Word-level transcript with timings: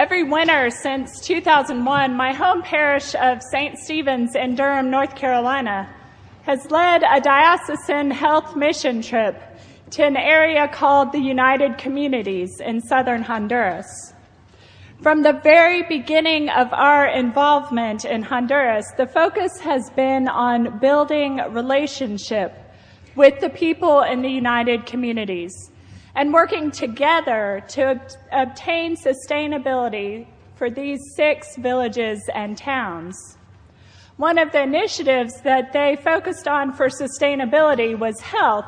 Every 0.00 0.22
winter 0.22 0.70
since 0.70 1.20
2001, 1.20 2.16
my 2.16 2.32
home 2.32 2.62
parish 2.62 3.14
of 3.16 3.42
St. 3.52 3.76
Stephen's 3.76 4.34
in 4.34 4.54
Durham, 4.54 4.90
North 4.90 5.14
Carolina, 5.14 5.94
has 6.44 6.70
led 6.70 7.02
a 7.02 7.20
diocesan 7.20 8.10
health 8.10 8.56
mission 8.56 9.02
trip 9.02 9.38
to 9.90 10.02
an 10.02 10.16
area 10.16 10.68
called 10.68 11.12
the 11.12 11.20
United 11.20 11.76
Communities 11.76 12.48
in 12.64 12.80
southern 12.80 13.22
Honduras. 13.22 14.14
From 15.02 15.22
the 15.22 15.34
very 15.34 15.82
beginning 15.82 16.48
of 16.48 16.72
our 16.72 17.06
involvement 17.06 18.06
in 18.06 18.22
Honduras, 18.22 18.86
the 18.96 19.06
focus 19.06 19.60
has 19.60 19.90
been 19.90 20.28
on 20.28 20.78
building 20.78 21.42
relationship 21.50 22.54
with 23.16 23.38
the 23.40 23.50
people 23.50 24.00
in 24.00 24.22
the 24.22 24.30
United 24.30 24.86
Communities 24.86 25.69
and 26.14 26.32
working 26.32 26.70
together 26.70 27.62
to 27.68 27.90
ob- 27.90 28.10
obtain 28.32 28.96
sustainability 28.96 30.26
for 30.56 30.70
these 30.70 31.00
six 31.16 31.56
villages 31.56 32.20
and 32.34 32.56
towns. 32.58 33.16
One 34.16 34.36
of 34.36 34.52
the 34.52 34.62
initiatives 34.62 35.40
that 35.44 35.72
they 35.72 35.96
focused 35.96 36.46
on 36.46 36.72
for 36.74 36.88
sustainability 36.88 37.98
was 37.98 38.20
health, 38.20 38.66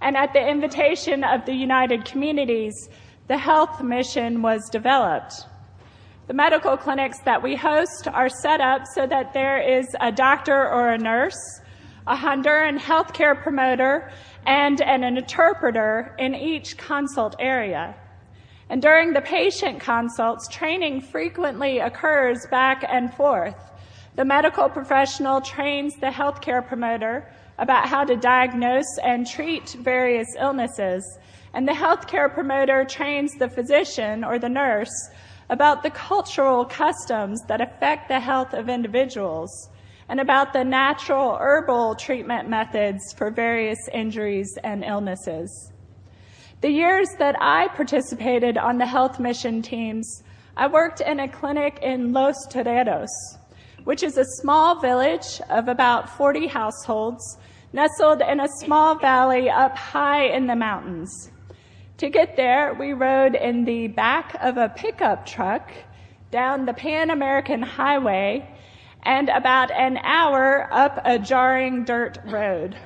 and 0.00 0.16
at 0.16 0.32
the 0.32 0.40
invitation 0.40 1.22
of 1.24 1.44
the 1.44 1.52
United 1.52 2.04
Communities, 2.06 2.88
the 3.28 3.36
health 3.36 3.82
mission 3.82 4.40
was 4.40 4.68
developed. 4.70 5.46
The 6.28 6.34
medical 6.34 6.76
clinics 6.76 7.18
that 7.24 7.42
we 7.42 7.54
host 7.54 8.08
are 8.08 8.28
set 8.28 8.60
up 8.60 8.82
so 8.94 9.06
that 9.06 9.32
there 9.32 9.60
is 9.60 9.86
a 10.00 10.10
doctor 10.10 10.68
or 10.68 10.88
a 10.88 10.98
nurse, 10.98 11.60
a 12.06 12.16
Honduran 12.16 12.78
healthcare 12.78 13.40
promoter, 13.42 14.10
and 14.46 14.80
an 14.80 15.02
interpreter 15.02 16.14
in 16.18 16.34
each 16.34 16.76
consult 16.76 17.34
area. 17.40 17.96
And 18.68 18.80
during 18.80 19.12
the 19.12 19.20
patient 19.20 19.80
consults, 19.80 20.48
training 20.48 21.00
frequently 21.00 21.78
occurs 21.78 22.46
back 22.50 22.84
and 22.88 23.12
forth. 23.14 23.56
The 24.14 24.24
medical 24.24 24.68
professional 24.68 25.40
trains 25.40 25.94
the 25.96 26.06
healthcare 26.06 26.66
promoter 26.66 27.28
about 27.58 27.88
how 27.88 28.04
to 28.04 28.16
diagnose 28.16 28.98
and 29.02 29.26
treat 29.26 29.76
various 29.80 30.28
illnesses. 30.38 31.18
And 31.54 31.66
the 31.66 31.72
healthcare 31.72 32.32
promoter 32.32 32.84
trains 32.84 33.32
the 33.34 33.48
physician 33.48 34.24
or 34.24 34.38
the 34.38 34.48
nurse 34.48 35.10
about 35.48 35.82
the 35.82 35.90
cultural 35.90 36.64
customs 36.64 37.40
that 37.48 37.60
affect 37.60 38.08
the 38.08 38.20
health 38.20 38.52
of 38.52 38.68
individuals 38.68 39.70
and 40.08 40.20
about 40.20 40.52
the 40.52 40.64
natural 40.64 41.36
herbal 41.36 41.96
treatment 41.96 42.48
methods 42.48 43.12
for 43.16 43.30
various 43.30 43.78
injuries 43.92 44.56
and 44.62 44.84
illnesses. 44.84 45.72
The 46.60 46.70
years 46.70 47.08
that 47.18 47.36
I 47.40 47.68
participated 47.68 48.56
on 48.56 48.78
the 48.78 48.86
health 48.86 49.18
mission 49.18 49.62
teams, 49.62 50.22
I 50.56 50.68
worked 50.68 51.00
in 51.00 51.20
a 51.20 51.28
clinic 51.28 51.78
in 51.82 52.12
Los 52.12 52.46
Toreros, 52.48 53.10
which 53.84 54.02
is 54.02 54.16
a 54.16 54.24
small 54.40 54.80
village 54.80 55.40
of 55.50 55.68
about 55.68 56.08
40 56.16 56.46
households 56.46 57.38
nestled 57.72 58.22
in 58.22 58.40
a 58.40 58.48
small 58.60 58.94
valley 58.98 59.50
up 59.50 59.76
high 59.76 60.24
in 60.24 60.46
the 60.46 60.56
mountains. 60.56 61.30
To 61.98 62.08
get 62.08 62.36
there, 62.36 62.74
we 62.78 62.92
rode 62.92 63.34
in 63.34 63.64
the 63.64 63.88
back 63.88 64.36
of 64.40 64.56
a 64.56 64.68
pickup 64.68 65.26
truck 65.26 65.70
down 66.30 66.64
the 66.64 66.74
Pan 66.74 67.10
American 67.10 67.62
Highway 67.62 68.48
and 69.06 69.28
about 69.28 69.70
an 69.70 69.98
hour 69.98 70.68
up 70.72 71.00
a 71.04 71.18
jarring 71.18 71.84
dirt 71.84 72.18
road. 72.26 72.76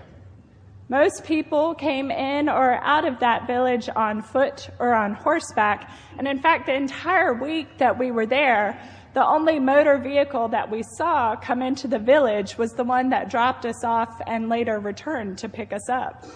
Most 0.91 1.25
people 1.25 1.75
came 1.75 2.11
in 2.11 2.49
or 2.49 2.75
out 2.75 3.07
of 3.07 3.21
that 3.21 3.47
village 3.47 3.89
on 3.97 4.23
foot 4.23 4.69
or 4.79 4.93
on 4.93 5.15
horseback, 5.15 5.91
and 6.19 6.29
in 6.29 6.41
fact, 6.41 6.67
the 6.67 6.75
entire 6.75 7.33
week 7.33 7.79
that 7.79 7.99
we 7.99 8.11
were 8.11 8.27
there, 8.27 8.79
the 9.15 9.25
only 9.25 9.59
motor 9.59 9.99
vehicle 9.99 10.49
that 10.49 10.71
we 10.71 10.83
saw 10.83 11.37
come 11.37 11.63
into 11.63 11.89
the 11.89 11.99
village 11.99 12.59
was 12.59 12.73
the 12.73 12.85
one 12.85 13.09
that 13.11 13.31
dropped 13.31 13.65
us 13.65 13.83
off 13.83 14.21
and 14.27 14.49
later 14.49 14.79
returned 14.79 15.39
to 15.39 15.49
pick 15.49 15.73
us 15.73 15.89
up. 15.89 16.27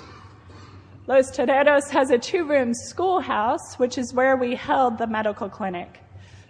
Los 1.07 1.31
Toreros 1.31 1.91
has 1.91 2.11
a 2.11 2.19
two 2.19 2.45
room 2.45 2.73
schoolhouse, 2.73 3.75
which 3.77 3.99
is 3.99 4.15
where 4.15 4.37
we 4.37 4.55
held 4.55 4.97
the 4.97 5.07
medical 5.07 5.51
clinic. 5.51 6.01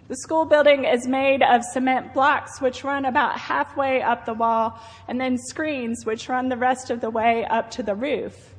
The 0.07 0.17
school 0.17 0.45
building 0.45 0.85
is 0.85 1.07
made 1.07 1.41
of 1.41 1.63
cement 1.63 2.13
blocks, 2.13 2.61
which 2.61 2.83
run 2.83 3.05
about 3.05 3.39
halfway 3.39 4.03
up 4.03 4.23
the 4.23 4.35
wall, 4.35 4.79
and 5.07 5.19
then 5.19 5.35
screens, 5.35 6.05
which 6.05 6.29
run 6.29 6.47
the 6.47 6.57
rest 6.57 6.91
of 6.91 7.01
the 7.01 7.09
way 7.09 7.43
up 7.49 7.71
to 7.71 7.81
the 7.81 7.95
roof. 7.95 8.53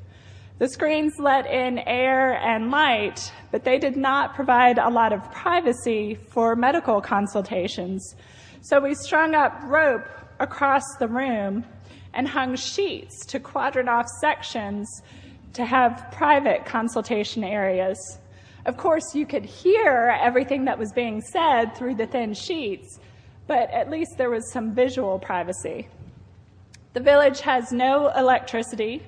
The 0.59 0.69
screens 0.69 1.13
let 1.21 1.47
in 1.47 1.79
air 1.79 2.33
and 2.33 2.73
light, 2.73 3.33
but 3.53 3.63
they 3.63 3.79
did 3.79 3.97
not 3.97 4.35
provide 4.35 4.79
a 4.79 4.91
lot 4.91 5.13
of 5.13 5.31
privacy 5.31 6.17
for 6.31 6.57
medical 6.57 7.01
consultations. 7.01 8.17
So 8.63 8.81
we 8.81 8.97
strung 8.97 9.37
up 9.37 9.57
rope 9.63 10.09
across 10.41 10.97
the 10.99 11.07
room 11.07 11.65
and 12.13 12.27
hung 12.27 12.57
sheets 12.57 13.25
to 13.27 13.39
quadrant 13.39 13.89
off 13.89 14.07
sections 14.21 14.89
to 15.53 15.65
have 15.65 16.09
private 16.11 16.67
consultation 16.67 17.45
areas. 17.45 18.19
Of 18.67 18.77
course, 18.77 19.15
you 19.15 19.27
could 19.27 19.45
hear 19.45 20.19
everything 20.21 20.65
that 20.65 20.77
was 20.77 20.93
being 20.93 21.21
said 21.21 21.77
through 21.77 21.95
the 21.95 22.07
thin 22.09 22.35
sheets, 22.35 22.99
but 23.47 23.71
at 23.71 23.89
least 23.89 24.19
there 24.19 24.29
was 24.29 24.51
some 24.51 24.75
visual 24.75 25.21
privacy. 25.21 25.87
The 26.93 27.01
village 27.01 27.41
has 27.43 27.71
no 27.71 28.09
electricity 28.09 29.05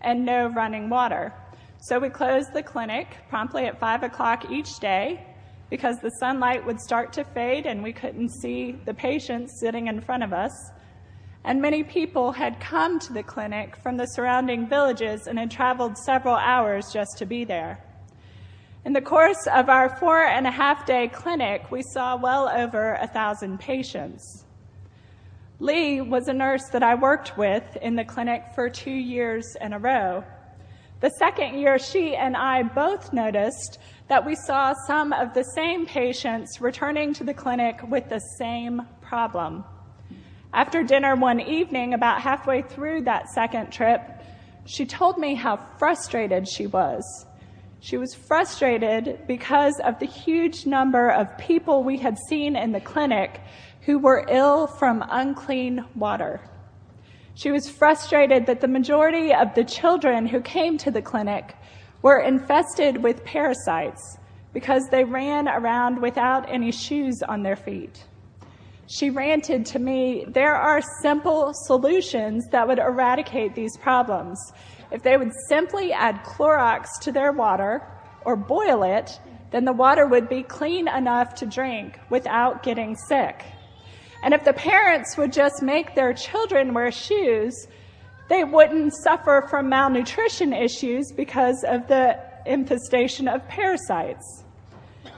and 0.00 0.24
no 0.24 0.46
running 0.46 0.88
water. 0.88 1.30
So 1.82 1.98
we 1.98 2.08
closed 2.08 2.54
the 2.54 2.62
clinic 2.62 3.06
promptly 3.28 3.66
at 3.66 3.78
5 3.78 4.02
o'clock 4.02 4.50
each 4.50 4.78
day 4.80 5.22
because 5.68 5.98
the 5.98 6.12
sunlight 6.18 6.64
would 6.64 6.80
start 6.80 7.12
to 7.12 7.24
fade 7.24 7.66
and 7.66 7.82
we 7.82 7.92
couldn't 7.92 8.30
see 8.30 8.78
the 8.86 8.94
patients 8.94 9.60
sitting 9.60 9.88
in 9.88 10.00
front 10.00 10.22
of 10.22 10.32
us. 10.32 10.70
And 11.44 11.60
many 11.60 11.82
people 11.82 12.32
had 12.32 12.58
come 12.60 12.98
to 13.00 13.12
the 13.12 13.22
clinic 13.22 13.76
from 13.76 13.98
the 13.98 14.06
surrounding 14.06 14.66
villages 14.66 15.26
and 15.26 15.38
had 15.38 15.50
traveled 15.50 15.98
several 15.98 16.36
hours 16.36 16.90
just 16.94 17.18
to 17.18 17.26
be 17.26 17.44
there. 17.44 17.78
In 18.84 18.94
the 18.94 19.00
course 19.00 19.46
of 19.46 19.68
our 19.68 19.96
four 20.00 20.24
and 20.24 20.44
a 20.44 20.50
half 20.50 20.84
day 20.84 21.06
clinic, 21.06 21.70
we 21.70 21.82
saw 21.92 22.16
well 22.16 22.48
over 22.48 22.94
a 22.94 23.06
thousand 23.06 23.60
patients. 23.60 24.44
Lee 25.60 26.00
was 26.00 26.26
a 26.26 26.32
nurse 26.32 26.68
that 26.72 26.82
I 26.82 26.96
worked 26.96 27.38
with 27.38 27.76
in 27.76 27.94
the 27.94 28.04
clinic 28.04 28.42
for 28.56 28.68
two 28.68 28.90
years 28.90 29.56
in 29.60 29.72
a 29.72 29.78
row. 29.78 30.24
The 30.98 31.10
second 31.10 31.60
year, 31.60 31.78
she 31.78 32.16
and 32.16 32.36
I 32.36 32.64
both 32.64 33.12
noticed 33.12 33.78
that 34.08 34.26
we 34.26 34.34
saw 34.34 34.74
some 34.88 35.12
of 35.12 35.32
the 35.32 35.44
same 35.54 35.86
patients 35.86 36.60
returning 36.60 37.14
to 37.14 37.24
the 37.24 37.34
clinic 37.34 37.80
with 37.88 38.08
the 38.08 38.20
same 38.36 38.82
problem. 39.00 39.62
After 40.52 40.82
dinner 40.82 41.14
one 41.14 41.38
evening, 41.38 41.94
about 41.94 42.20
halfway 42.20 42.62
through 42.62 43.02
that 43.02 43.28
second 43.28 43.70
trip, 43.70 44.00
she 44.66 44.86
told 44.86 45.18
me 45.18 45.36
how 45.36 45.56
frustrated 45.78 46.48
she 46.48 46.66
was 46.66 47.26
she 47.82 47.96
was 47.96 48.14
frustrated 48.14 49.18
because 49.26 49.74
of 49.80 49.98
the 49.98 50.06
huge 50.06 50.66
number 50.66 51.10
of 51.10 51.36
people 51.36 51.82
we 51.82 51.98
had 51.98 52.16
seen 52.28 52.54
in 52.54 52.70
the 52.70 52.80
clinic 52.80 53.40
who 53.80 53.98
were 53.98 54.24
ill 54.28 54.68
from 54.68 55.04
unclean 55.10 55.84
water. 55.96 56.40
She 57.34 57.50
was 57.50 57.68
frustrated 57.68 58.46
that 58.46 58.60
the 58.60 58.68
majority 58.68 59.34
of 59.34 59.56
the 59.56 59.64
children 59.64 60.26
who 60.26 60.40
came 60.40 60.78
to 60.78 60.92
the 60.92 61.02
clinic 61.02 61.56
were 62.02 62.20
infested 62.20 63.02
with 63.02 63.24
parasites 63.24 64.16
because 64.52 64.88
they 64.90 65.02
ran 65.02 65.48
around 65.48 66.00
without 66.00 66.48
any 66.48 66.70
shoes 66.70 67.20
on 67.28 67.42
their 67.42 67.56
feet. 67.56 68.04
She 68.86 69.10
ranted 69.10 69.66
to 69.66 69.80
me, 69.80 70.24
there 70.28 70.54
are 70.54 70.80
simple 71.00 71.52
solutions 71.52 72.46
that 72.52 72.68
would 72.68 72.78
eradicate 72.78 73.56
these 73.56 73.76
problems. 73.76 74.38
If 74.92 75.02
they 75.02 75.16
would 75.16 75.32
simply 75.48 75.92
add 75.92 76.22
Clorox 76.22 76.86
to 77.00 77.12
their 77.12 77.32
water 77.32 77.82
or 78.24 78.36
boil 78.36 78.82
it, 78.82 79.18
then 79.50 79.64
the 79.64 79.72
water 79.72 80.06
would 80.06 80.28
be 80.28 80.42
clean 80.42 80.86
enough 80.86 81.34
to 81.36 81.46
drink 81.46 81.98
without 82.10 82.62
getting 82.62 82.94
sick. 82.94 83.42
And 84.22 84.34
if 84.34 84.44
the 84.44 84.52
parents 84.52 85.16
would 85.16 85.32
just 85.32 85.62
make 85.62 85.94
their 85.94 86.12
children 86.12 86.74
wear 86.74 86.92
shoes, 86.92 87.66
they 88.28 88.44
wouldn't 88.44 88.94
suffer 89.02 89.46
from 89.50 89.68
malnutrition 89.68 90.52
issues 90.52 91.10
because 91.16 91.64
of 91.66 91.88
the 91.88 92.18
infestation 92.46 93.28
of 93.28 93.46
parasites. 93.48 94.44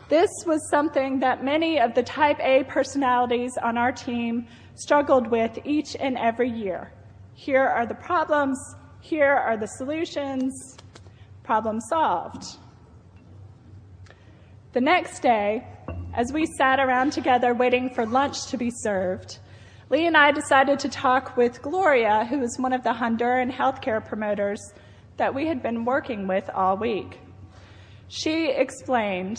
This 0.09 0.31
was 0.47 0.69
something 0.70 1.20
that 1.20 1.44
many 1.44 1.81
of 1.81 1.94
the 1.94 2.03
type 2.03 2.38
A 2.41 2.65
personalities 2.65 3.56
on 3.62 3.77
our 3.77 3.93
team 3.93 4.47
struggled 4.75 5.27
with 5.27 5.59
each 5.65 5.97
and 5.99 6.17
every 6.17 6.50
year. 6.50 6.93
Here 7.35 7.67
are 7.67 7.87
the 7.87 7.94
problems, 7.94 8.59
here 9.05 9.35
are 9.35 9.59
the 9.59 9.67
solutions. 9.67 10.79
Problem 11.43 11.79
solved. 11.79 12.56
The 14.73 14.81
next 14.81 15.21
day, 15.21 15.67
as 16.15 16.33
we 16.33 16.47
sat 16.56 16.81
around 16.81 17.12
together 17.12 17.53
waiting 17.53 17.91
for 17.91 18.06
lunch 18.06 18.47
to 18.47 18.56
be 18.56 18.71
served, 18.71 19.41
Lee 19.91 20.06
and 20.06 20.17
I 20.17 20.33
decided 20.33 20.79
to 20.79 20.89
talk 20.89 21.37
with 21.37 21.61
Gloria, 21.61 22.25
who 22.25 22.41
is 22.41 22.59
one 22.59 22.73
of 22.73 22.83
the 22.83 22.95
Honduran 22.95 23.53
healthcare 23.53 24.03
promoters 24.03 24.73
that 25.19 25.35
we 25.35 25.47
had 25.47 25.62
been 25.62 25.85
working 25.85 26.27
with 26.27 26.49
all 26.55 26.79
week. 26.79 27.21
She 28.09 28.53
explained 28.53 29.39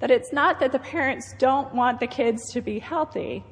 That 0.00 0.10
it's 0.10 0.30
not 0.30 0.60
that 0.60 0.72
the 0.72 0.78
parents 0.78 1.34
don't 1.38 1.74
want 1.74 2.00
the 2.00 2.06
kids 2.06 2.52
to 2.52 2.60
be 2.60 2.78
healthy, 2.78 3.42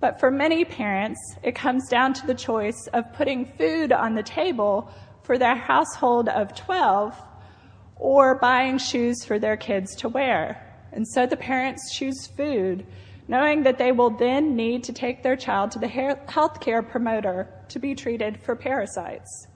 but 0.00 0.18
for 0.18 0.30
many 0.30 0.64
parents, 0.64 1.20
it 1.42 1.54
comes 1.54 1.90
down 1.90 2.14
to 2.14 2.26
the 2.26 2.34
choice 2.34 2.88
of 2.94 3.12
putting 3.12 3.44
food 3.58 3.92
on 3.92 4.14
the 4.14 4.22
table 4.22 4.90
for 5.22 5.38
their 5.38 5.56
household 5.56 6.28
of 6.28 6.54
12 6.54 7.14
or 7.96 8.36
buying 8.36 8.78
shoes 8.78 9.24
for 9.24 9.38
their 9.38 9.56
kids 9.56 9.94
to 9.96 10.08
wear. 10.08 10.66
And 10.92 11.06
so 11.06 11.26
the 11.26 11.36
parents 11.36 11.94
choose 11.94 12.26
food, 12.26 12.86
knowing 13.28 13.62
that 13.62 13.78
they 13.78 13.92
will 13.92 14.10
then 14.10 14.56
need 14.56 14.82
to 14.84 14.92
take 14.92 15.22
their 15.22 15.36
child 15.36 15.70
to 15.72 15.78
the 15.78 15.86
healthcare 15.86 16.88
promoter 16.88 17.48
to 17.68 17.78
be 17.78 17.94
treated 17.94 18.42
for 18.42 18.56
parasites. 18.56 19.46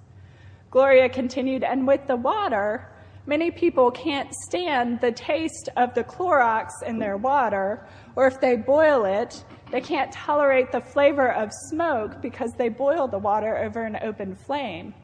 Gloria 0.71 1.09
continued, 1.09 1.65
and 1.65 1.87
with 1.87 2.07
the 2.07 2.17
water, 2.17 2.91
many 3.27 3.51
people 3.51 3.91
can't 3.91 4.33
stand 4.35 5.01
the 5.01 5.13
taste 5.13 5.69
of 5.77 5.95
the 5.95 6.05
Clorox 6.05 6.69
in 6.87 6.99
their 6.99 7.17
water, 7.17 7.87
or 8.17 8.27
if 8.27 8.41
they 8.41 8.57
boil 8.57 9.05
it, 9.05 9.45
they 9.73 9.81
can't 9.81 10.13
tolerate 10.13 10.71
the 10.71 10.81
flavor 10.81 11.33
of 11.33 11.51
smoke 11.71 12.21
because 12.21 12.53
they 12.59 12.69
boil 12.69 13.09
the 13.09 13.19
water 13.19 13.57
over 13.59 13.83
an 13.83 13.99
open 14.03 14.37
flame. 14.37 14.95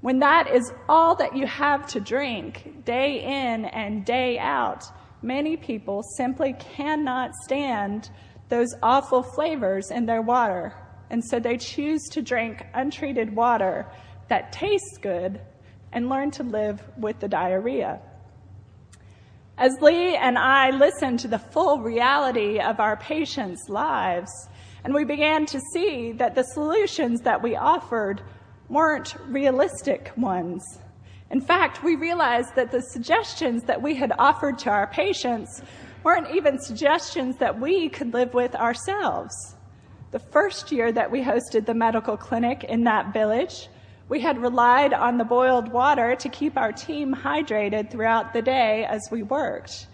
When 0.00 0.20
that 0.20 0.48
is 0.48 0.72
all 0.88 1.14
that 1.16 1.36
you 1.36 1.46
have 1.46 1.86
to 1.88 2.00
drink 2.00 2.84
day 2.84 3.22
in 3.22 3.66
and 3.66 4.04
day 4.04 4.38
out, 4.38 4.84
many 5.22 5.56
people 5.56 6.02
simply 6.16 6.54
cannot 6.54 7.34
stand 7.44 8.10
those 8.48 8.74
awful 8.82 9.22
flavors 9.22 9.90
in 9.90 10.06
their 10.06 10.22
water. 10.22 10.74
And 11.10 11.22
so 11.24 11.38
they 11.38 11.58
choose 11.58 12.02
to 12.12 12.22
drink 12.22 12.64
untreated 12.72 13.34
water 13.34 13.86
that 14.28 14.52
tastes 14.52 14.96
good 15.02 15.40
and 15.92 16.08
learn 16.08 16.30
to 16.32 16.44
live 16.44 16.82
with 16.96 17.18
the 17.20 17.28
diarrhea. 17.28 18.00
As 19.58 19.72
Lee 19.82 20.16
and 20.16 20.38
I 20.38 20.70
listened 20.70 21.18
to 21.20 21.28
the 21.28 21.38
full 21.38 21.80
reality 21.80 22.58
of 22.58 22.80
our 22.80 22.96
patients' 22.96 23.68
lives, 23.68 24.30
and 24.84 24.94
we 24.94 25.04
began 25.04 25.44
to 25.46 25.60
see 25.74 26.12
that 26.12 26.34
the 26.34 26.44
solutions 26.44 27.20
that 27.22 27.42
we 27.42 27.56
offered 27.56 28.22
weren't 28.70 29.16
realistic 29.26 30.12
ones. 30.16 30.62
In 31.30 31.40
fact, 31.40 31.82
we 31.82 31.96
realized 31.96 32.54
that 32.54 32.70
the 32.70 32.80
suggestions 32.80 33.64
that 33.64 33.82
we 33.82 33.94
had 33.94 34.12
offered 34.18 34.58
to 34.60 34.70
our 34.70 34.86
patients 34.86 35.62
weren't 36.02 36.34
even 36.34 36.58
suggestions 36.58 37.36
that 37.36 37.60
we 37.60 37.88
could 37.88 38.14
live 38.14 38.32
with 38.32 38.54
ourselves. 38.54 39.34
The 40.12 40.18
first 40.18 40.72
year 40.72 40.90
that 40.92 41.10
we 41.10 41.22
hosted 41.22 41.66
the 41.66 41.74
medical 41.74 42.16
clinic 42.16 42.64
in 42.64 42.84
that 42.84 43.12
village, 43.12 43.68
we 44.08 44.20
had 44.20 44.38
relied 44.38 44.92
on 44.92 45.18
the 45.18 45.24
boiled 45.24 45.68
water 45.68 46.16
to 46.16 46.28
keep 46.28 46.56
our 46.56 46.72
team 46.72 47.14
hydrated 47.14 47.90
throughout 47.90 48.32
the 48.32 48.42
day 48.42 48.84
as 48.86 49.00
we 49.12 49.22
worked. 49.22 49.86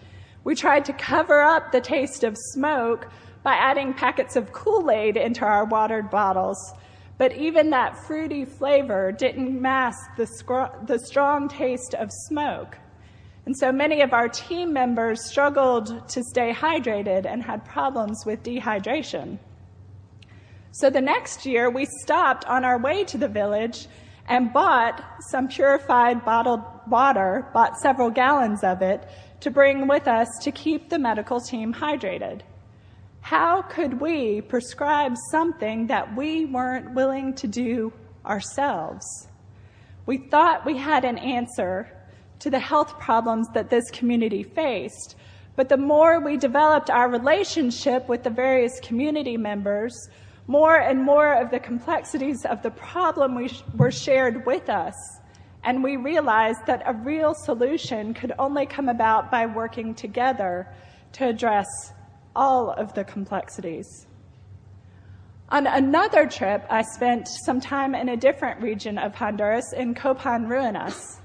We 0.44 0.54
tried 0.54 0.84
to 0.86 0.92
cover 0.94 1.42
up 1.42 1.72
the 1.72 1.80
taste 1.80 2.24
of 2.24 2.36
smoke 2.52 3.08
by 3.42 3.54
adding 3.54 3.92
packets 3.92 4.36
of 4.36 4.52
Kool-Aid 4.52 5.16
into 5.16 5.44
our 5.44 5.66
watered 5.66 6.08
bottles. 6.08 6.72
But 7.18 7.32
even 7.32 7.70
that 7.70 7.96
fruity 7.96 8.44
flavor 8.44 9.10
didn't 9.10 9.60
mask 9.60 9.98
the, 10.16 10.26
scr- 10.26 10.76
the 10.86 10.98
strong 10.98 11.48
taste 11.48 11.94
of 11.94 12.10
smoke. 12.28 12.76
And 13.46 13.56
so 13.56 13.72
many 13.72 14.02
of 14.02 14.12
our 14.12 14.28
team 14.28 14.72
members 14.72 15.24
struggled 15.28 16.08
to 16.08 16.22
stay 16.24 16.52
hydrated 16.52 17.24
and 17.26 17.42
had 17.42 17.64
problems 17.64 18.24
with 18.26 18.42
dehydration. 18.42 19.38
So 20.72 20.90
the 20.90 21.00
next 21.00 21.46
year, 21.46 21.70
we 21.70 21.86
stopped 22.02 22.44
on 22.46 22.64
our 22.64 22.78
way 22.78 23.04
to 23.04 23.16
the 23.16 23.28
village 23.28 23.86
and 24.28 24.52
bought 24.52 25.02
some 25.30 25.48
purified 25.48 26.24
bottled 26.24 26.60
water, 26.88 27.46
bought 27.54 27.78
several 27.78 28.10
gallons 28.10 28.62
of 28.62 28.82
it 28.82 29.08
to 29.40 29.50
bring 29.50 29.86
with 29.86 30.08
us 30.08 30.28
to 30.42 30.50
keep 30.50 30.90
the 30.90 30.98
medical 30.98 31.40
team 31.40 31.72
hydrated. 31.72 32.40
How 33.26 33.60
could 33.62 34.00
we 34.00 34.40
prescribe 34.40 35.16
something 35.32 35.88
that 35.88 36.14
we 36.14 36.44
weren't 36.44 36.94
willing 36.94 37.34
to 37.34 37.48
do 37.48 37.92
ourselves? 38.24 39.04
We 40.06 40.18
thought 40.18 40.64
we 40.64 40.76
had 40.76 41.04
an 41.04 41.18
answer 41.18 41.90
to 42.38 42.50
the 42.50 42.60
health 42.60 43.00
problems 43.00 43.48
that 43.52 43.68
this 43.68 43.90
community 43.90 44.44
faced, 44.44 45.16
but 45.56 45.68
the 45.68 45.76
more 45.76 46.20
we 46.20 46.36
developed 46.36 46.88
our 46.88 47.10
relationship 47.10 48.08
with 48.08 48.22
the 48.22 48.30
various 48.30 48.78
community 48.78 49.36
members, 49.36 50.08
more 50.46 50.76
and 50.76 51.02
more 51.02 51.32
of 51.32 51.50
the 51.50 51.58
complexities 51.58 52.44
of 52.44 52.62
the 52.62 52.70
problem 52.70 53.34
we 53.34 53.48
sh- 53.48 53.64
were 53.76 53.90
shared 53.90 54.46
with 54.46 54.68
us, 54.70 54.94
and 55.64 55.82
we 55.82 55.96
realized 55.96 56.64
that 56.66 56.84
a 56.86 56.92
real 56.92 57.34
solution 57.34 58.14
could 58.14 58.34
only 58.38 58.66
come 58.66 58.88
about 58.88 59.32
by 59.32 59.46
working 59.46 59.96
together 59.96 60.72
to 61.10 61.26
address 61.26 61.66
all 62.36 62.70
of 62.70 62.92
the 62.94 63.02
complexities. 63.02 64.06
On 65.48 65.66
another 65.66 66.26
trip, 66.26 66.66
I 66.68 66.82
spent 66.82 67.28
some 67.28 67.60
time 67.60 67.94
in 67.94 68.08
a 68.08 68.16
different 68.16 68.60
region 68.60 68.98
of 68.98 69.14
Honduras 69.14 69.72
in 69.72 69.94
Copan 69.94 70.46
Ruinas. 70.46 71.18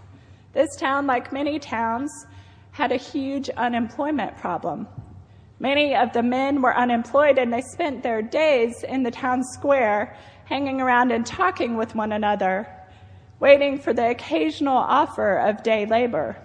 This 0.53 0.75
town, 0.77 1.07
like 1.07 1.33
many 1.33 1.59
towns, 1.59 2.11
had 2.71 2.91
a 2.91 2.97
huge 2.97 3.49
unemployment 3.49 4.37
problem. 4.37 4.87
Many 5.59 5.95
of 5.95 6.13
the 6.13 6.23
men 6.23 6.61
were 6.61 6.75
unemployed 6.75 7.37
and 7.37 7.51
they 7.51 7.61
spent 7.61 8.03
their 8.03 8.21
days 8.21 8.83
in 8.83 9.03
the 9.03 9.11
town 9.11 9.43
square 9.43 10.15
hanging 10.45 10.81
around 10.81 11.11
and 11.11 11.25
talking 11.25 11.77
with 11.77 11.95
one 11.95 12.11
another, 12.11 12.67
waiting 13.39 13.79
for 13.79 13.93
the 13.93 14.09
occasional 14.09 14.77
offer 14.77 15.37
of 15.37 15.63
day 15.63 15.85
labor. 15.85 16.37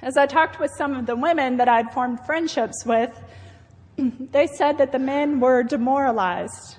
As 0.00 0.16
I 0.16 0.26
talked 0.26 0.60
with 0.60 0.70
some 0.76 0.94
of 0.94 1.06
the 1.06 1.16
women 1.16 1.56
that 1.56 1.68
I'd 1.68 1.92
formed 1.92 2.20
friendships 2.24 2.84
with, 2.86 3.18
they 3.98 4.46
said 4.46 4.78
that 4.78 4.92
the 4.92 4.98
men 4.98 5.40
were 5.40 5.62
demoralized. 5.62 6.76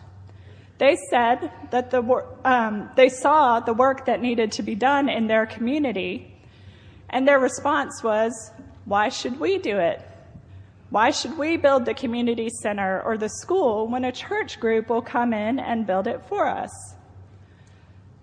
They 0.77 0.95
said 1.09 1.51
that 1.71 1.91
the, 1.91 2.25
um, 2.45 2.89
they 2.95 3.09
saw 3.09 3.59
the 3.59 3.73
work 3.73 4.05
that 4.05 4.21
needed 4.21 4.53
to 4.53 4.63
be 4.63 4.75
done 4.75 5.09
in 5.09 5.27
their 5.27 5.45
community, 5.45 6.33
and 7.09 7.27
their 7.27 7.39
response 7.39 8.01
was, 8.01 8.51
why 8.85 9.09
should 9.09 9.39
we 9.39 9.57
do 9.57 9.77
it? 9.77 10.01
Why 10.89 11.11
should 11.11 11.37
we 11.37 11.57
build 11.57 11.85
the 11.85 11.93
community 11.93 12.49
center 12.63 13.01
or 13.01 13.17
the 13.17 13.29
school 13.29 13.87
when 13.87 14.05
a 14.05 14.11
church 14.11 14.59
group 14.59 14.89
will 14.89 15.01
come 15.01 15.33
in 15.33 15.59
and 15.59 15.85
build 15.85 16.07
it 16.07 16.21
for 16.27 16.47
us? 16.47 16.71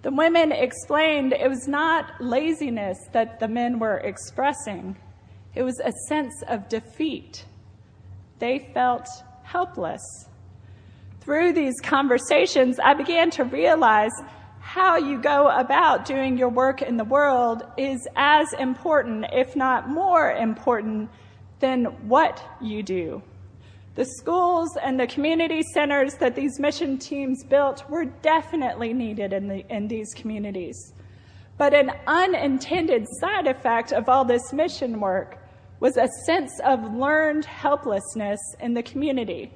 The 0.03 0.11
women 0.11 0.51
explained 0.51 1.33
it 1.33 1.49
was 1.49 1.69
not 1.69 2.13
laziness 2.21 2.99
that 3.13 3.39
the 3.39 3.49
men 3.49 3.79
were 3.79 3.99
expressing, 3.99 4.97
it 5.55 5.63
was 5.63 5.81
a 5.85 5.93
sense 6.09 6.43
of 6.49 6.69
defeat. 6.69 7.45
They 8.39 8.71
felt 8.75 9.09
helpless. 9.43 10.03
Through 11.21 11.55
these 11.55 11.75
conversations, 11.83 12.79
I 12.79 12.95
began 12.95 13.31
to 13.33 13.45
realize 13.45 14.13
how 14.61 14.97
you 14.97 15.21
go 15.21 15.49
about 15.49 16.05
doing 16.05 16.37
your 16.37 16.49
work 16.49 16.83
in 16.83 16.97
the 16.97 17.05
world 17.05 17.63
is 17.77 18.07
as 18.17 18.53
important, 18.55 19.27
if 19.33 19.57
not 19.57 19.89
more 19.89 20.33
important, 20.33 21.09
than 21.61 21.85
what 22.09 22.43
you 22.61 22.83
do. 22.83 23.23
The 23.95 24.05
schools 24.05 24.77
and 24.83 25.01
the 25.01 25.07
community 25.07 25.63
centers 25.73 26.15
that 26.17 26.35
these 26.35 26.61
mission 26.61 26.99
teams 26.99 27.43
built 27.45 27.89
were 27.89 28.05
definitely 28.05 28.93
needed 28.93 29.33
in, 29.33 29.49
the, 29.49 29.65
in 29.75 29.89
these 29.89 30.13
communities. 30.15 30.93
But 31.57 31.73
an 31.73 31.93
unintended 32.07 33.07
side 33.21 33.47
effect 33.47 33.93
of 33.93 34.09
all 34.09 34.25
this 34.25 34.53
mission 34.53 35.01
work 35.01 35.39
was 35.81 35.97
a 35.97 36.09
sense 36.25 36.59
of 36.65 36.95
learned 36.95 37.45
helplessness 37.45 38.41
in 38.61 38.75
the 38.75 38.83
community. 38.83 39.53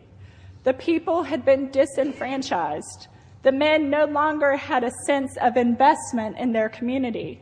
The 0.65 0.75
people 0.75 1.23
had 1.23 1.45
been 1.45 1.71
disenfranchised. 1.71 3.09
The 3.43 3.53
men 3.53 3.89
no 3.89 4.05
longer 4.05 4.57
had 4.57 4.85
a 4.85 4.93
sense 5.07 5.37
of 5.39 5.57
investment 5.57 6.37
in 6.39 6.53
their 6.53 6.69
community. 6.69 7.41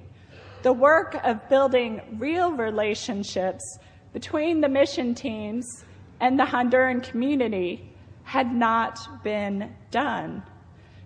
The 0.62 0.73
work 0.73 1.18
of 1.25 1.49
building 1.49 2.00
real 2.18 2.52
relationships 2.52 3.78
between 4.12 4.61
the 4.61 4.68
mission 4.68 5.14
teams 5.14 5.85
and 6.20 6.38
the 6.38 6.44
Honduran 6.44 7.02
community 7.02 7.90
had 8.23 8.52
not 8.52 9.25
been 9.25 9.75
done. 9.90 10.42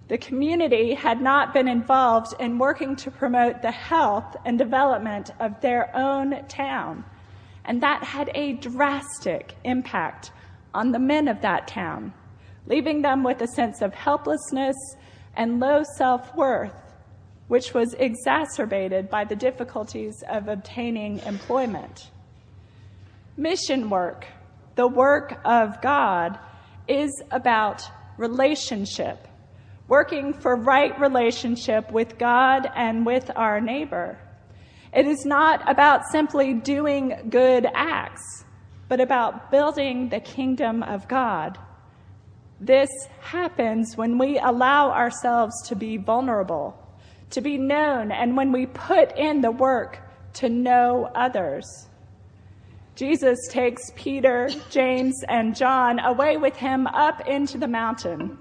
The 0.08 0.18
community 0.18 0.92
had 0.92 1.22
not 1.22 1.54
been 1.54 1.68
involved 1.68 2.34
in 2.38 2.58
working 2.58 2.96
to 2.96 3.10
promote 3.10 3.62
the 3.62 3.70
health 3.70 4.36
and 4.44 4.58
development 4.58 5.30
of 5.40 5.60
their 5.60 5.94
own 5.96 6.44
town. 6.48 7.04
And 7.64 7.82
that 7.82 8.02
had 8.02 8.30
a 8.34 8.54
drastic 8.54 9.54
impact 9.64 10.32
on 10.74 10.92
the 10.92 10.98
men 10.98 11.28
of 11.28 11.42
that 11.42 11.68
town, 11.68 12.12
leaving 12.66 13.02
them 13.02 13.22
with 13.22 13.40
a 13.40 13.46
sense 13.48 13.82
of 13.82 13.94
helplessness 13.94 14.76
and 15.36 15.60
low 15.60 15.82
self 15.96 16.34
worth, 16.34 16.94
which 17.48 17.74
was 17.74 17.94
exacerbated 17.94 19.08
by 19.08 19.24
the 19.24 19.36
difficulties 19.36 20.14
of 20.28 20.48
obtaining 20.48 21.20
employment. 21.20 22.10
Mission 23.36 23.88
work, 23.90 24.26
the 24.74 24.88
work 24.88 25.40
of 25.44 25.80
God, 25.80 26.38
is 26.88 27.10
about 27.30 27.82
relationship, 28.18 29.26
working 29.88 30.32
for 30.32 30.56
right 30.56 30.98
relationship 31.00 31.90
with 31.90 32.18
God 32.18 32.68
and 32.74 33.06
with 33.06 33.30
our 33.36 33.60
neighbor. 33.60 34.18
It 34.92 35.06
is 35.06 35.24
not 35.24 35.68
about 35.70 36.06
simply 36.10 36.52
doing 36.52 37.14
good 37.30 37.66
acts, 37.74 38.44
but 38.88 39.00
about 39.00 39.50
building 39.50 40.10
the 40.10 40.20
kingdom 40.20 40.82
of 40.82 41.08
God. 41.08 41.58
This 42.60 42.90
happens 43.20 43.96
when 43.96 44.18
we 44.18 44.38
allow 44.38 44.90
ourselves 44.90 45.54
to 45.68 45.76
be 45.76 45.96
vulnerable, 45.96 46.78
to 47.30 47.40
be 47.40 47.56
known, 47.56 48.12
and 48.12 48.36
when 48.36 48.52
we 48.52 48.66
put 48.66 49.16
in 49.16 49.40
the 49.40 49.50
work 49.50 49.98
to 50.34 50.50
know 50.50 51.10
others. 51.14 51.88
Jesus 52.94 53.48
takes 53.48 53.90
Peter, 53.96 54.50
James, 54.68 55.24
and 55.26 55.56
John 55.56 55.98
away 56.00 56.36
with 56.36 56.54
him 56.54 56.86
up 56.86 57.26
into 57.26 57.56
the 57.56 57.66
mountain. 57.66 58.36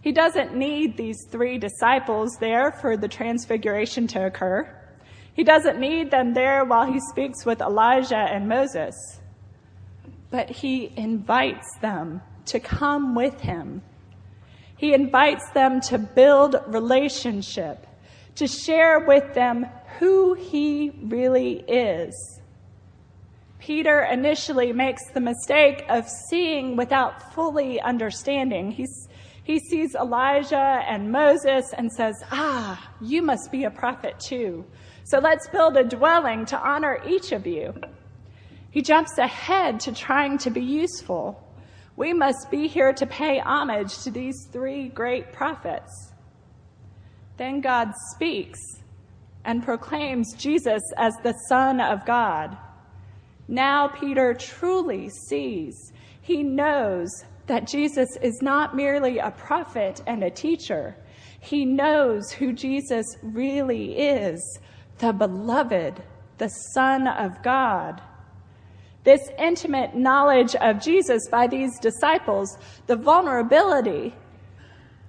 He 0.00 0.10
doesn't 0.10 0.56
need 0.56 0.96
these 0.96 1.24
three 1.30 1.56
disciples 1.56 2.36
there 2.40 2.72
for 2.72 2.96
the 2.96 3.06
transfiguration 3.06 4.08
to 4.08 4.26
occur. 4.26 4.79
He 5.34 5.44
doesn't 5.44 5.78
need 5.78 6.10
them 6.10 6.34
there 6.34 6.64
while 6.64 6.90
he 6.90 7.00
speaks 7.10 7.44
with 7.46 7.60
Elijah 7.60 8.16
and 8.16 8.48
Moses. 8.48 8.94
But 10.30 10.50
he 10.50 10.92
invites 10.96 11.78
them 11.80 12.22
to 12.46 12.60
come 12.60 13.14
with 13.14 13.40
him. 13.40 13.82
He 14.76 14.94
invites 14.94 15.48
them 15.50 15.80
to 15.82 15.98
build 15.98 16.56
relationship, 16.66 17.86
to 18.36 18.46
share 18.46 19.00
with 19.00 19.34
them 19.34 19.66
who 19.98 20.34
he 20.34 20.90
really 21.02 21.64
is. 21.68 22.40
Peter 23.58 24.02
initially 24.02 24.72
makes 24.72 25.02
the 25.10 25.20
mistake 25.20 25.84
of 25.88 26.08
seeing 26.08 26.76
without 26.76 27.34
fully 27.34 27.80
understanding. 27.80 28.70
He's 28.70 29.08
he 29.42 29.58
sees 29.58 29.94
Elijah 29.94 30.80
and 30.86 31.10
Moses 31.10 31.72
and 31.76 31.90
says, 31.90 32.14
Ah, 32.30 32.92
you 33.00 33.20
must 33.20 33.50
be 33.50 33.64
a 33.64 33.70
prophet 33.70 34.20
too. 34.20 34.64
So 35.10 35.18
let's 35.18 35.48
build 35.48 35.76
a 35.76 35.82
dwelling 35.82 36.46
to 36.46 36.56
honor 36.56 37.00
each 37.04 37.32
of 37.32 37.44
you. 37.44 37.74
He 38.70 38.80
jumps 38.80 39.18
ahead 39.18 39.80
to 39.80 39.92
trying 39.92 40.38
to 40.38 40.50
be 40.50 40.60
useful. 40.60 41.44
We 41.96 42.12
must 42.12 42.48
be 42.48 42.68
here 42.68 42.92
to 42.92 43.06
pay 43.06 43.40
homage 43.40 44.04
to 44.04 44.12
these 44.12 44.46
three 44.52 44.88
great 44.88 45.32
prophets. 45.32 46.12
Then 47.38 47.60
God 47.60 47.90
speaks 48.12 48.60
and 49.44 49.64
proclaims 49.64 50.32
Jesus 50.34 50.82
as 50.96 51.12
the 51.24 51.34
Son 51.48 51.80
of 51.80 52.06
God. 52.06 52.56
Now 53.48 53.88
Peter 53.88 54.32
truly 54.32 55.08
sees, 55.08 55.92
he 56.22 56.44
knows 56.44 57.10
that 57.48 57.66
Jesus 57.66 58.16
is 58.22 58.40
not 58.42 58.76
merely 58.76 59.18
a 59.18 59.32
prophet 59.32 60.02
and 60.06 60.22
a 60.22 60.30
teacher. 60.30 60.94
He 61.40 61.64
knows 61.64 62.30
who 62.30 62.52
Jesus 62.52 63.06
really 63.22 63.98
is 63.98 64.60
the 65.00 65.12
beloved, 65.12 66.02
the 66.38 66.48
Son 66.48 67.08
of 67.08 67.42
God. 67.42 68.00
This 69.02 69.20
intimate 69.38 69.96
knowledge 69.96 70.54
of 70.56 70.80
Jesus 70.80 71.26
by 71.30 71.46
these 71.46 71.78
disciples, 71.80 72.58
the 72.86 72.96
vulnerability 72.96 74.14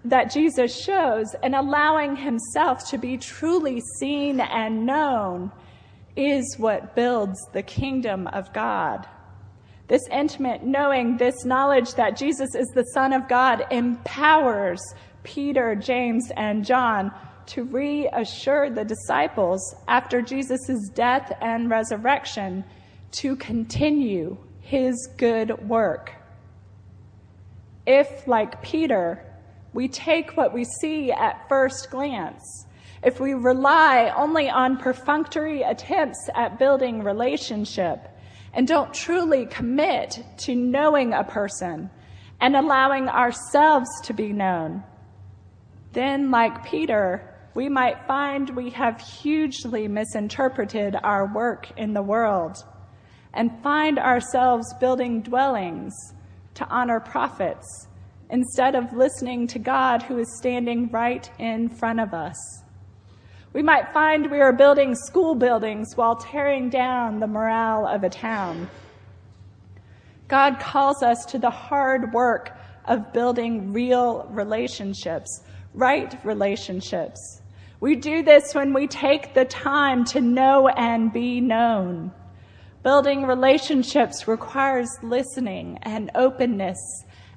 that 0.05 0.31
Jesus 0.31 0.83
shows 0.83 1.35
and 1.43 1.53
allowing 1.53 2.15
himself 2.15 2.89
to 2.89 2.97
be 2.97 3.17
truly 3.17 3.81
seen 3.99 4.39
and 4.39 4.85
known 4.85 5.51
is 6.15 6.55
what 6.57 6.95
builds 6.95 7.39
the 7.53 7.61
kingdom 7.61 8.27
of 8.27 8.51
God. 8.53 9.07
This 9.87 10.01
intimate 10.09 10.63
knowing, 10.63 11.17
this 11.17 11.43
knowledge 11.43 11.93
that 11.95 12.17
Jesus 12.17 12.55
is 12.55 12.67
the 12.73 12.85
Son 12.93 13.11
of 13.11 13.27
God 13.27 13.65
empowers 13.71 14.81
Peter, 15.23 15.75
James, 15.75 16.31
and 16.37 16.65
John 16.65 17.11
to 17.47 17.63
reassure 17.63 18.69
the 18.69 18.85
disciples 18.85 19.75
after 19.87 20.21
Jesus' 20.21 20.89
death 20.93 21.31
and 21.41 21.69
resurrection 21.69 22.63
to 23.11 23.35
continue 23.35 24.37
his 24.61 25.09
good 25.17 25.67
work. 25.67 26.13
If, 27.85 28.27
like 28.27 28.61
Peter, 28.61 29.25
we 29.73 29.87
take 29.87 30.37
what 30.37 30.53
we 30.53 30.63
see 30.63 31.11
at 31.11 31.47
first 31.49 31.89
glance, 31.91 32.65
if 33.03 33.19
we 33.19 33.33
rely 33.33 34.13
only 34.15 34.49
on 34.49 34.77
perfunctory 34.77 35.63
attempts 35.63 36.29
at 36.35 36.59
building 36.59 37.03
relationship, 37.03 38.07
and 38.53 38.67
don't 38.67 38.93
truly 38.93 39.45
commit 39.45 40.23
to 40.37 40.55
knowing 40.55 41.13
a 41.13 41.23
person 41.23 41.89
and 42.39 42.55
allowing 42.55 43.07
ourselves 43.07 43.89
to 44.03 44.13
be 44.13 44.33
known, 44.33 44.83
then, 45.93 46.31
like 46.31 46.65
Peter, 46.65 47.30
we 47.53 47.67
might 47.67 48.07
find 48.07 48.55
we 48.55 48.69
have 48.69 49.01
hugely 49.01 49.87
misinterpreted 49.87 50.95
our 51.03 51.33
work 51.33 51.69
in 51.77 51.93
the 51.93 52.01
world 52.01 52.57
and 53.33 53.61
find 53.61 53.99
ourselves 53.99 54.73
building 54.79 55.21
dwellings 55.21 55.93
to 56.53 56.65
honor 56.67 56.99
prophets 56.99 57.87
instead 58.29 58.75
of 58.75 58.93
listening 58.93 59.47
to 59.47 59.59
God 59.59 60.01
who 60.03 60.17
is 60.17 60.37
standing 60.37 60.89
right 60.91 61.29
in 61.39 61.67
front 61.67 61.99
of 61.99 62.13
us. 62.13 62.37
We 63.53 63.61
might 63.61 63.91
find 63.93 64.31
we 64.31 64.39
are 64.39 64.53
building 64.53 64.95
school 64.95 65.35
buildings 65.35 65.97
while 65.97 66.15
tearing 66.15 66.69
down 66.69 67.19
the 67.19 67.27
morale 67.27 67.85
of 67.85 68.03
a 68.03 68.09
town. 68.09 68.69
God 70.29 70.57
calls 70.61 71.03
us 71.03 71.25
to 71.25 71.37
the 71.37 71.49
hard 71.49 72.13
work 72.13 72.57
of 72.85 73.11
building 73.11 73.73
real 73.73 74.25
relationships, 74.31 75.43
right 75.73 76.17
relationships. 76.23 77.40
We 77.81 77.95
do 77.95 78.21
this 78.21 78.53
when 78.53 78.73
we 78.73 78.85
take 78.85 79.33
the 79.33 79.43
time 79.43 80.05
to 80.05 80.21
know 80.21 80.67
and 80.67 81.11
be 81.11 81.41
known. 81.41 82.11
Building 82.83 83.25
relationships 83.25 84.27
requires 84.27 84.87
listening 85.01 85.79
and 85.81 86.11
openness 86.13 86.77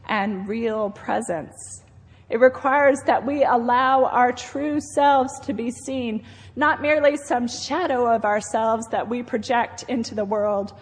and 0.06 0.46
real 0.46 0.90
presence. 0.90 1.82
It 2.28 2.40
requires 2.40 2.98
that 3.06 3.24
we 3.24 3.42
allow 3.42 4.04
our 4.04 4.32
true 4.32 4.80
selves 4.80 5.40
to 5.40 5.54
be 5.54 5.70
seen, 5.70 6.22
not 6.56 6.82
merely 6.82 7.16
some 7.16 7.48
shadow 7.48 8.06
of 8.14 8.26
ourselves 8.26 8.86
that 8.88 9.08
we 9.08 9.22
project 9.22 9.84
into 9.88 10.14
the 10.14 10.26
world, 10.26 10.74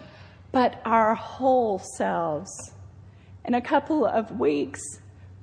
but 0.51 0.81
our 0.83 1.15
whole 1.15 1.79
selves. 1.79 2.51
In 3.45 3.53
a 3.53 3.61
couple 3.61 4.05
of 4.05 4.37
weeks, 4.37 4.81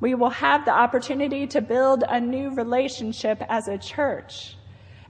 we 0.00 0.14
will 0.14 0.30
have 0.30 0.64
the 0.64 0.72
opportunity 0.72 1.46
to 1.46 1.60
build 1.60 2.04
a 2.08 2.18
new 2.18 2.54
relationship 2.54 3.42
as 3.48 3.68
a 3.68 3.76
church. 3.76 4.56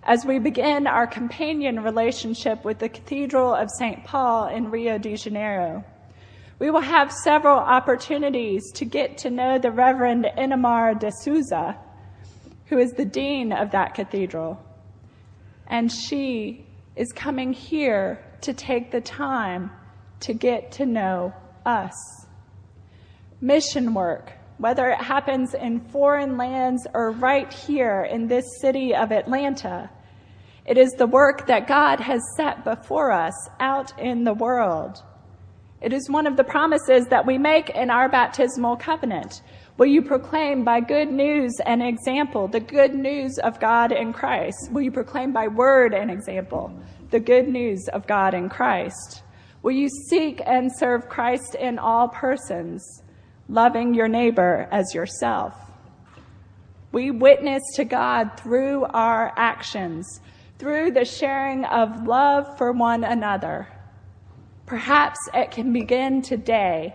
As 0.03 0.25
we 0.25 0.39
begin 0.39 0.87
our 0.87 1.07
companion 1.07 1.83
relationship 1.83 2.65
with 2.65 2.81
the 2.81 2.89
Cathedral 2.89 3.55
of 3.55 3.71
St. 3.71 4.05
Paul 4.05 4.49
in 4.49 4.71
Rio 4.71 4.99
de 4.99 5.17
Janeiro. 5.17 5.85
We 6.59 6.71
will 6.71 6.81
have 6.81 7.13
several 7.13 7.59
opportunities 7.59 8.71
to 8.73 8.85
get 8.85 9.19
to 9.19 9.31
know 9.31 9.59
the 9.59 9.71
Reverend 9.71 10.27
Inamar 10.37 10.99
de 10.99 11.11
Souza, 11.11 11.79
who 12.67 12.79
is 12.79 12.93
the 12.93 13.05
dean 13.05 13.53
of 13.53 13.71
that 13.71 13.95
cathedral. 13.95 14.63
And 15.67 15.91
she 15.91 16.67
is 16.97 17.13
coming 17.13 17.53
here 17.53 18.23
to 18.43 18.53
take 18.53 18.91
the 18.91 19.01
time 19.01 19.71
to 20.21 20.35
get 20.35 20.73
to 20.73 20.87
know 20.87 21.33
us. 21.65 21.95
Mission 23.41 23.95
work, 23.95 24.33
whether 24.61 24.91
it 24.91 25.01
happens 25.01 25.55
in 25.55 25.81
foreign 25.81 26.37
lands 26.37 26.87
or 26.93 27.13
right 27.13 27.51
here 27.51 28.07
in 28.11 28.29
this 28.29 28.45
city 28.61 28.95
of 28.95 29.11
Atlanta, 29.11 29.89
it 30.67 30.77
is 30.77 30.93
the 30.93 31.07
work 31.07 31.47
that 31.47 31.67
God 31.67 31.99
has 31.99 32.21
set 32.37 32.63
before 32.63 33.11
us 33.11 33.33
out 33.59 33.99
in 33.99 34.25
the 34.25 34.35
world. 34.35 35.03
It 35.81 35.95
is 35.95 36.11
one 36.11 36.27
of 36.27 36.37
the 36.37 36.45
promises 36.45 37.07
that 37.07 37.27
we 37.27 37.39
make 37.39 37.71
in 37.71 37.89
our 37.89 38.11
baptismal 38.11 38.77
covenant. 38.77 39.41
Will 39.79 39.87
you 39.87 40.03
proclaim 40.03 40.63
by 40.63 40.81
good 40.81 41.11
news 41.11 41.55
and 41.65 41.83
example 41.83 42.47
the 42.47 42.61
good 42.61 42.95
news 42.95 43.39
of 43.39 43.59
God 43.61 43.93
in 43.93 44.13
Christ? 44.13 44.71
Will 44.71 44.83
you 44.83 44.93
proclaim 44.93 45.33
by 45.33 45.49
word 45.49 45.95
and 45.95 46.11
example 46.11 46.79
the 47.11 47.19
good 47.19 47.49
news 47.49 47.89
of 47.95 48.07
God 48.07 48.35
in 48.35 48.51
Christ? 48.51 49.23
Will 49.63 49.73
you 49.73 49.89
seek 49.89 50.43
and 50.45 50.71
serve 50.77 51.09
Christ 51.09 51.55
in 51.55 51.79
all 51.79 52.09
persons, 52.09 53.03
loving 53.51 53.93
your 53.93 54.09
neighbor 54.09 54.67
as 54.71 54.95
yourself? 54.95 55.55
We 56.93 57.11
witness 57.11 57.63
to 57.75 57.85
God 57.85 58.41
through 58.41 58.85
our 58.85 59.33
actions, 59.37 60.21
through 60.59 60.93
the 60.93 61.05
sharing 61.05 61.65
of 61.67 62.07
love 62.07 62.57
for 62.57 62.73
one 62.73 63.05
another 63.05 63.69
Perhaps 64.71 65.19
it 65.35 65.51
can 65.51 65.73
begin 65.73 66.23
today 66.23 66.95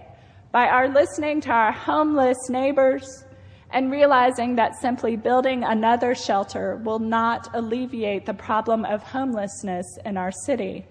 by 0.53 0.69
our 0.69 0.87
listening 0.87 1.41
to 1.41 1.49
our 1.51 1.73
homeless 1.73 2.37
neighbors 2.49 3.25
and 3.69 3.91
realizing 3.91 4.55
that 4.55 4.79
simply 4.79 5.17
building 5.17 5.65
another 5.65 6.15
shelter 6.15 6.77
will 6.85 6.99
not 6.99 7.49
alleviate 7.53 8.25
the 8.25 8.33
problem 8.33 8.85
of 8.85 9.03
homelessness 9.03 9.85
in 10.05 10.15
our 10.15 10.31
city. 10.45 10.85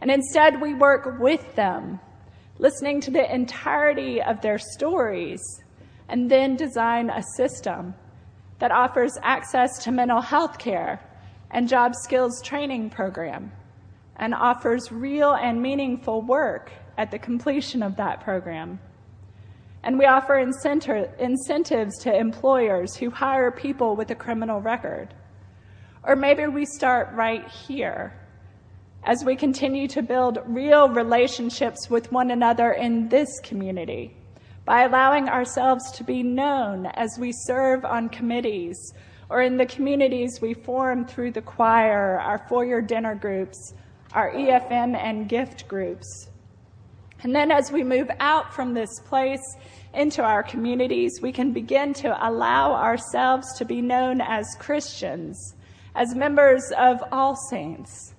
And 0.00 0.10
instead, 0.10 0.60
we 0.60 0.74
work 0.74 1.20
with 1.20 1.54
them, 1.54 2.00
listening 2.58 3.00
to 3.02 3.10
the 3.10 3.34
entirety 3.34 4.22
of 4.22 4.40
their 4.40 4.58
stories, 4.58 5.40
and 6.08 6.30
then 6.30 6.56
design 6.56 7.10
a 7.10 7.22
system 7.36 7.94
that 8.58 8.72
offers 8.72 9.12
access 9.22 9.82
to 9.84 9.92
mental 9.92 10.20
health 10.20 10.58
care 10.58 11.00
and 11.50 11.68
job 11.68 11.94
skills 11.94 12.40
training 12.42 12.88
program 12.90 13.52
and 14.16 14.34
offers 14.34 14.90
real 14.90 15.34
and 15.34 15.60
meaningful 15.60 16.22
work 16.22 16.72
at 16.96 17.10
the 17.10 17.18
completion 17.18 17.82
of 17.82 17.96
that 17.96 18.20
program. 18.22 18.80
And 19.82 19.98
we 19.98 20.06
offer 20.06 20.38
incentives 20.38 21.98
to 21.98 22.16
employers 22.16 22.96
who 22.96 23.10
hire 23.10 23.50
people 23.50 23.94
with 23.94 24.10
a 24.10 24.14
criminal 24.14 24.60
record. 24.60 25.14
Or 26.02 26.16
maybe 26.16 26.46
we 26.46 26.64
start 26.64 27.12
right 27.12 27.46
here 27.48 28.14
as 29.06 29.24
we 29.24 29.36
continue 29.36 29.86
to 29.86 30.02
build 30.02 30.40
real 30.46 30.88
relationships 30.88 31.88
with 31.88 32.10
one 32.10 32.32
another 32.32 32.72
in 32.72 33.08
this 33.08 33.28
community 33.44 34.12
by 34.64 34.82
allowing 34.82 35.28
ourselves 35.28 35.92
to 35.92 36.02
be 36.02 36.24
known 36.24 36.86
as 36.86 37.16
we 37.16 37.30
serve 37.32 37.84
on 37.84 38.08
committees 38.08 38.92
or 39.30 39.42
in 39.42 39.56
the 39.56 39.66
communities 39.66 40.40
we 40.42 40.52
form 40.52 41.06
through 41.06 41.30
the 41.30 41.40
choir, 41.40 42.18
our 42.18 42.44
four-year 42.48 42.82
dinner 42.82 43.14
groups, 43.14 43.74
our 44.12 44.32
EFM 44.32 44.96
and 44.96 45.28
gift 45.28 45.68
groups. 45.68 46.28
And 47.22 47.34
then 47.34 47.52
as 47.52 47.70
we 47.70 47.84
move 47.84 48.10
out 48.18 48.52
from 48.52 48.74
this 48.74 49.00
place 49.06 49.56
into 49.94 50.22
our 50.22 50.42
communities, 50.42 51.20
we 51.22 51.30
can 51.30 51.52
begin 51.52 51.94
to 51.94 52.28
allow 52.28 52.72
ourselves 52.74 53.56
to 53.58 53.64
be 53.64 53.80
known 53.80 54.20
as 54.20 54.56
Christians, 54.58 55.54
as 55.94 56.16
members 56.16 56.72
of 56.76 57.02
All 57.12 57.36
Saints. 57.36 58.15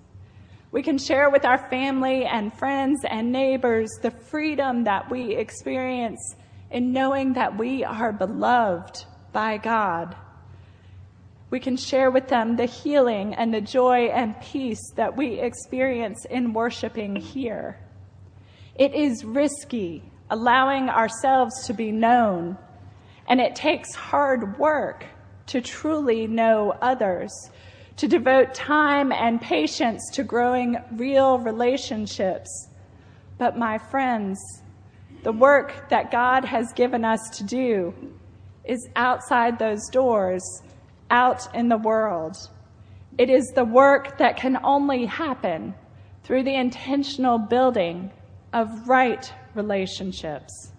We 0.71 0.83
can 0.83 0.97
share 0.97 1.29
with 1.29 1.45
our 1.45 1.69
family 1.69 2.25
and 2.25 2.53
friends 2.53 2.99
and 3.09 3.31
neighbors 3.31 3.89
the 4.01 4.11
freedom 4.11 4.83
that 4.83 5.09
we 5.09 5.35
experience 5.35 6.35
in 6.69 6.91
knowing 6.91 7.33
that 7.33 7.57
we 7.57 7.83
are 7.83 8.11
beloved 8.11 9.05
by 9.31 9.57
God. 9.57 10.15
We 11.49 11.61
can 11.61 11.77
share 11.77 12.11
with 12.11 12.27
them 12.27 12.57
the 12.57 12.65
healing 12.65 13.33
and 13.33 13.53
the 13.53 13.61
joy 13.61 14.07
and 14.07 14.39
peace 14.41 14.91
that 14.95 15.15
we 15.15 15.39
experience 15.39 16.25
in 16.25 16.51
worshiping 16.51 17.15
here. 17.15 17.79
It 18.75 18.93
is 18.93 19.23
risky 19.23 20.03
allowing 20.29 20.89
ourselves 20.89 21.65
to 21.67 21.73
be 21.73 21.91
known, 21.91 22.57
and 23.29 23.39
it 23.39 23.55
takes 23.55 23.95
hard 23.95 24.59
work 24.59 25.05
to 25.47 25.61
truly 25.61 26.27
know 26.27 26.73
others, 26.81 27.31
to 27.97 28.07
devote 28.07 28.53
time 28.53 29.11
and 29.11 29.41
patience 29.41 30.09
to 30.13 30.23
growing 30.23 30.77
real 30.93 31.39
relationships. 31.39 32.69
But 33.37 33.57
my 33.57 33.77
friends, 33.77 34.39
the 35.23 35.31
work 35.31 35.89
that 35.89 36.11
God 36.11 36.45
has 36.45 36.71
given 36.73 37.03
us 37.03 37.19
to 37.37 37.43
do 37.43 37.93
is 38.63 38.87
outside 38.95 39.57
those 39.57 39.89
doors 39.89 40.61
out 41.09 41.53
in 41.55 41.69
the 41.69 41.77
world. 41.77 42.35
It 43.17 43.29
is 43.29 43.51
the 43.55 43.65
work 43.65 44.17
that 44.19 44.37
can 44.37 44.59
only 44.63 45.05
happen 45.05 45.73
through 46.23 46.43
the 46.43 46.55
intentional 46.55 47.39
building 47.39 48.11
of 48.53 48.87
right 48.87 49.31
relationships. 49.55 50.71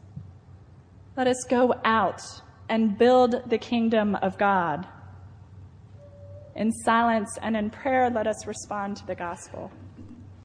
Let 1.16 1.26
us 1.26 1.44
go 1.48 1.74
out 1.84 2.22
and 2.68 2.96
build 2.96 3.42
the 3.46 3.58
kingdom 3.58 4.14
of 4.16 4.38
God. 4.38 4.86
In 6.58 6.72
silence 6.72 7.38
and 7.40 7.56
in 7.56 7.70
prayer, 7.70 8.10
let 8.10 8.26
us 8.26 8.44
respond 8.44 8.96
to 8.96 9.06
the 9.06 9.14
gospel. 9.14 9.70